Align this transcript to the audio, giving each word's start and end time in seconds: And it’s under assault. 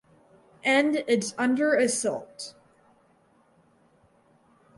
And 0.63 1.03
it’s 1.07 1.35
under 1.37 1.75
assault. 1.75 2.55